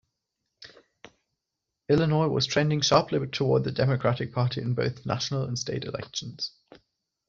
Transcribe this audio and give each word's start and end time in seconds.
Illinois 1.87 2.27
was 2.27 2.47
trending 2.47 2.81
sharply 2.81 3.23
toward 3.27 3.63
the 3.63 3.71
Democratic 3.71 4.33
party 4.33 4.59
in 4.59 4.73
both 4.73 5.05
national 5.05 5.43
and 5.43 5.59
state 5.59 5.83
elections. 5.85 6.53